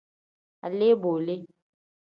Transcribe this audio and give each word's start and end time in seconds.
Alee-bo 0.65 1.11
le. 1.25 1.35